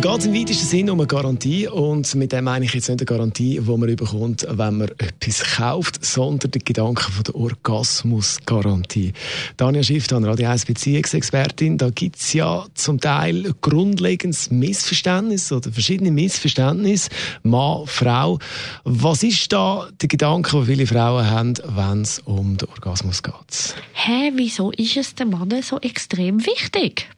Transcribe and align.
da 0.00 0.12
geht 0.12 0.20
es 0.20 0.26
im 0.26 0.34
weitesten 0.34 0.66
Sinne 0.66 0.92
um 0.92 1.00
eine 1.00 1.08
Garantie 1.08 1.66
und 1.66 2.14
mit 2.14 2.30
dem 2.30 2.44
meine 2.44 2.64
ich 2.64 2.72
jetzt 2.72 2.88
nicht 2.88 3.00
eine 3.00 3.06
Garantie, 3.06 3.58
die 3.58 3.76
man 3.76 3.96
bekommt, 3.96 4.46
wenn 4.48 4.78
man 4.78 4.88
etwas 4.98 5.42
kauft, 5.56 6.04
sondern 6.04 6.52
den 6.52 6.62
Gedanken 6.62 7.10
von 7.10 7.24
der 7.24 7.34
Orgasmusgarantie. 7.34 9.12
Daniel 9.56 9.82
Schiff, 9.82 10.06
Radio 10.12 10.50
1 10.50 10.66
Beziehungsexpertin, 10.66 11.78
da 11.78 11.90
gibt 11.90 12.16
es 12.16 12.32
ja 12.32 12.64
zum 12.74 13.00
Teil 13.00 13.52
grundlegendes 13.60 14.52
Missverständnis 14.52 15.50
oder 15.50 15.72
verschiedene 15.72 16.12
Missverständnisse, 16.12 17.10
Mann, 17.42 17.84
Frau. 17.86 18.38
Was 18.84 19.24
ist 19.24 19.52
da 19.52 19.88
der 20.00 20.08
Gedanke, 20.08 20.52
den 20.52 20.66
viele 20.66 20.86
Frauen 20.86 21.28
haben, 21.28 21.54
wenn 21.74 22.02
es 22.02 22.20
um 22.20 22.56
den 22.56 22.68
Orgasmus 22.68 23.24
geht? 23.24 23.74
Hä, 23.94 24.30
wieso 24.36 24.70
ist 24.70 24.96
es 24.96 25.16
dem 25.16 25.30
Mann 25.30 25.50
so 25.62 25.80
extrem 25.80 26.46
wichtig? 26.46 27.08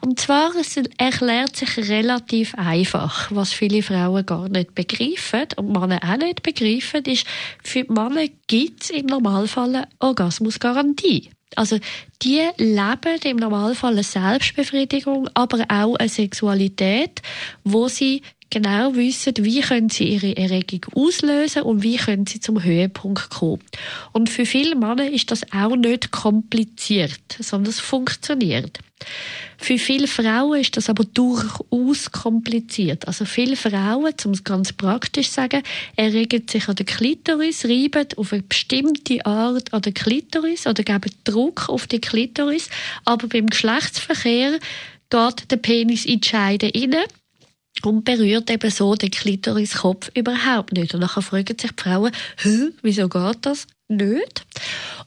Und 0.00 0.20
zwar, 0.20 0.54
es 0.56 0.76
erklärt 0.98 1.56
sich 1.56 1.76
relativ 1.88 2.54
einfach, 2.54 3.30
was 3.30 3.52
viele 3.52 3.82
Frauen 3.82 4.26
gar 4.26 4.48
nicht 4.48 4.74
begreifen 4.74 5.46
und 5.56 5.72
Männer 5.72 6.00
auch 6.02 6.16
nicht 6.16 6.42
begreifen, 6.42 7.04
ist, 7.04 7.26
für 7.62 7.84
Männer 7.88 8.26
gibt 8.46 8.84
es 8.84 8.90
im 8.90 9.06
Normalfall 9.06 9.76
eine 9.76 9.88
Orgasmusgarantie. 10.00 11.30
Also, 11.56 11.78
die 12.22 12.42
leben 12.56 13.20
im 13.24 13.36
Normalfall 13.36 13.92
eine 13.92 14.02
Selbstbefriedigung, 14.02 15.28
aber 15.34 15.64
auch 15.68 15.94
eine 15.96 16.08
Sexualität, 16.08 17.22
wo 17.62 17.86
sie 17.86 18.22
genau 18.50 18.94
wissen, 18.94 19.34
wie 19.38 19.60
können 19.60 19.90
sie 19.90 20.08
ihre 20.08 20.36
Erregung 20.36 20.84
auslösen 20.94 21.62
und 21.62 21.82
wie 21.82 21.96
können 21.96 22.26
sie 22.26 22.40
zum 22.40 22.62
Höhepunkt 22.62 23.30
kommen. 23.30 23.62
Und 24.12 24.30
für 24.30 24.46
viele 24.46 24.76
Männer 24.76 25.10
ist 25.10 25.30
das 25.30 25.42
auch 25.52 25.76
nicht 25.76 26.10
kompliziert, 26.10 27.20
sondern 27.40 27.70
es 27.70 27.80
funktioniert. 27.80 28.78
Für 29.58 29.78
viele 29.78 30.06
Frauen 30.06 30.60
ist 30.60 30.76
das 30.76 30.90
aber 30.90 31.04
durchaus 31.04 32.10
kompliziert. 32.12 33.06
Also 33.06 33.24
viele 33.24 33.56
Frauen, 33.56 34.14
um 34.24 34.32
es 34.32 34.44
ganz 34.44 34.72
praktisch 34.72 35.28
zu 35.28 35.34
sagen, 35.34 35.62
erregen 35.96 36.46
sich 36.48 36.68
an 36.68 36.76
der 36.76 36.86
Klitoris, 36.86 37.64
reiben 37.64 38.06
auf 38.16 38.32
eine 38.32 38.42
bestimmte 38.42 39.24
Art 39.24 39.72
an 39.72 39.82
der 39.82 39.92
Klitoris 39.92 40.66
oder 40.66 40.82
geben 40.82 41.12
Druck 41.24 41.68
auf 41.68 41.86
die 41.86 42.00
Klitoris, 42.00 42.68
aber 43.04 43.28
beim 43.28 43.46
Geschlechtsverkehr 43.46 44.58
geht 45.10 45.50
der 45.50 45.56
Penis 45.56 46.04
in 46.04 46.20
die 46.20 46.28
Scheide 46.28 46.72
rein 46.74 46.96
und 47.82 48.04
berührt 48.04 48.50
eben 48.50 48.70
so 48.70 48.94
den 48.94 49.10
Klitoriskopf 49.10 50.10
überhaupt 50.14 50.72
nicht. 50.72 50.94
Und 50.94 51.00
dann 51.00 51.08
fragen 51.08 51.56
sich 51.58 51.70
die 51.70 51.82
Frauen, 51.82 52.12
wieso 52.82 53.08
geht 53.08 53.38
das 53.42 53.66
nicht? 53.88 54.44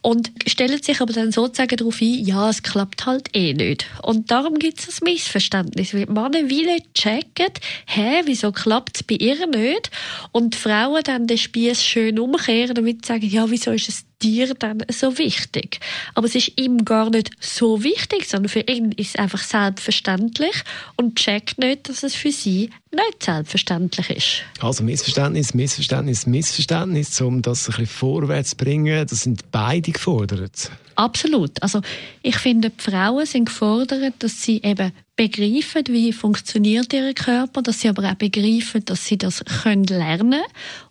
Und 0.08 0.32
stellen 0.46 0.82
sich 0.82 1.02
aber 1.02 1.12
dann 1.12 1.34
sozusagen 1.34 1.76
darauf 1.76 2.00
ein, 2.00 2.24
ja, 2.24 2.50
es 2.50 2.64
klappt 2.64 3.06
halt 3.06 3.28
eh 3.36 3.54
nicht. 3.54 3.88
Und 4.04 4.32
darum 4.32 4.58
gibt 4.58 4.80
es 4.80 5.02
ein 5.02 5.04
Missverständnis, 5.04 5.94
weil 5.94 6.06
Männer 6.06 6.50
wie 6.50 6.66
nicht 6.66 6.94
checken, 6.94 7.52
hä, 7.88 8.22
wieso 8.24 8.54
klappt 8.54 8.96
es 8.96 9.04
bei 9.04 9.16
ihr 9.16 9.46
nicht? 9.48 9.92
Und 10.32 10.56
Frauen 10.56 11.04
dann 11.04 11.28
den 11.28 11.38
Spieß 11.38 11.84
schön 11.84 12.20
umkehren, 12.20 12.74
damit 12.74 13.06
sie 13.06 13.10
sagen, 13.10 13.28
ja, 13.28 13.50
wieso 13.50 13.72
ist 13.72 13.90
es 13.90 14.06
dir 14.22 14.54
dann 14.54 14.84
so 14.90 15.18
wichtig? 15.18 15.80
Aber 16.16 16.28
es 16.28 16.36
ist 16.36 16.54
ihm 16.60 16.86
gar 16.86 17.10
nicht 17.10 17.32
so 17.40 17.84
wichtig, 17.84 18.28
sondern 18.28 18.50
für 18.50 18.62
ihn 18.62 18.92
ist 18.94 19.10
es 19.10 19.16
einfach 19.16 19.44
selbstverständlich 19.44 20.64
und 20.96 21.16
checkt 21.16 21.58
nicht, 21.60 21.90
dass 21.90 22.04
es 22.04 22.16
für 22.16 22.32
sie 22.32 22.70
nicht 22.92 23.24
selbstverständlich 23.24 24.10
ist. 24.10 24.44
Also 24.60 24.84
Missverständnis, 24.84 25.54
Missverständnis, 25.54 26.26
Missverständnis, 26.26 27.22
um 27.22 27.42
das 27.42 27.68
ein 27.68 27.72
bisschen 27.72 27.88
vorwärts 27.88 28.52
zu 28.52 28.58
bringen, 28.58 29.06
das 29.08 29.22
sind 29.22 29.52
beide 29.52 29.92
gefordert. 29.92 30.72
Absolut. 30.96 31.62
Also 31.62 31.82
ich 32.24 32.38
finde, 32.38 32.72
die 32.72 32.82
Frauen 32.82 33.26
sind 33.26 33.46
gefordert, 33.46 34.16
dass 34.20 34.42
sie 34.42 34.62
eben 34.64 34.92
begreifen, 35.18 35.84
wie 35.88 36.14
funktioniert 36.14 36.94
ihr 36.94 37.14
Körper, 37.14 37.62
dass 37.62 37.82
sie 37.82 37.90
aber 37.90 38.10
auch 38.10 38.16
begreifen, 38.16 38.86
dass 38.86 39.06
sie 39.06 39.18
das 39.18 39.44
können 39.64 39.84
lernen 39.84 40.44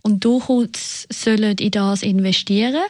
und 0.03 0.25
durchaus 0.25 1.06
sollen 1.10 1.56
in 1.59 1.70
das 1.70 2.03
investieren. 2.03 2.82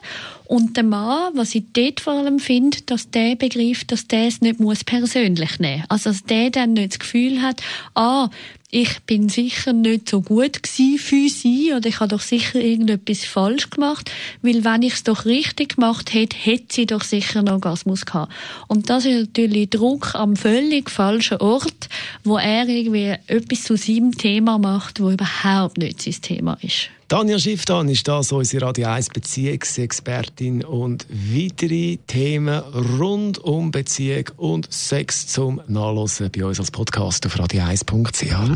Und 0.47 0.77
der 0.77 0.85
Mann, 0.85 1.33
was 1.35 1.55
ich 1.55 1.65
dort 1.73 2.01
vor 2.01 2.15
allem 2.15 2.39
finde, 2.39 2.79
dass 2.87 3.11
der 3.11 3.37
begreift, 3.37 3.93
dass 3.93 4.09
der 4.09 4.29
es 4.29 4.41
nicht 4.41 4.61
muss 4.61 4.83
persönlich 4.83 5.59
nehmen. 5.59 5.85
Also 5.89 6.11
dass 6.11 6.25
der 6.25 6.51
dann 6.51 6.73
nicht 6.73 6.93
das 6.93 6.99
Gefühl 6.99 7.43
hat, 7.43 7.61
ah, 7.95 8.31
ich 8.71 9.01
bin 9.03 9.29
sicher 9.29 9.73
nicht 9.73 10.09
so 10.09 10.21
gut 10.21 10.61
für 10.67 11.29
sie 11.29 11.73
oder 11.75 11.89
ich 11.89 12.01
habe 12.01 12.09
doch 12.09 12.21
sicher 12.21 12.61
irgendetwas 12.61 13.25
falsch 13.25 13.71
gemacht, 13.71 14.11
weil 14.43 14.65
wenn 14.65 14.83
ich 14.83 14.95
es 14.95 15.05
doch 15.05 15.25
richtig 15.25 15.77
gemacht 15.77 16.13
hätte, 16.13 16.37
hätte 16.37 16.67
sie 16.75 16.87
doch 16.87 17.03
sicher 17.03 17.41
einen 17.41 17.51
Orgasmus 17.51 18.07
gehabt. 18.07 18.33
Und 18.67 18.91
das 18.91 19.05
ist 19.05 19.19
natürlich 19.21 19.71
Druck 19.71 20.15
am 20.15 20.37
völlig 20.37 20.91
falschen 20.91 21.39
Ort, 21.39 21.89
wo 22.25 22.39
er 22.39 22.69
irgendwie 22.69 23.15
etwas 23.27 23.65
zu 23.65 23.77
seinem 23.77 24.13
Thema 24.17 24.59
macht, 24.59 25.01
wo 25.01 25.11
überhaupt 25.11 25.79
nicht 25.79 26.03
sein 26.03 26.21
Thema 26.21 26.59
ist. 26.61 26.91
Tanja 27.09 27.39
Schifftan 27.39 27.89
ist 27.89 28.09
das 28.09 28.33
unsere 28.33 28.67
Radio 28.67 28.89
1 28.89 29.11
Beziehungsexpertin 29.11 30.65
und 30.65 31.07
weitere 31.09 31.99
Themen 32.09 32.59
rund 32.99 33.39
um 33.39 33.71
Beziehung 33.71 34.25
und 34.37 34.73
Sex 34.73 35.29
zum 35.29 35.61
Nachlesen 35.69 36.33
bei 36.37 36.45
uns 36.45 36.59
als 36.59 36.73
Podcast 36.73 37.25
auf 37.27 37.37
radio1.ch. 37.37 38.56